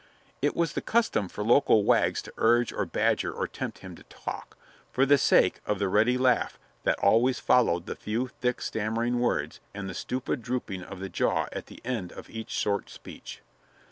[0.41, 4.03] It was the custom for local wags to urge, or badger, or tempt him to
[4.05, 4.57] talk,
[4.91, 9.59] for the sake of the ready laugh that always followed the few thick, stammering words
[9.75, 13.43] and the stupid drooping of the jaw at the end of each short speech.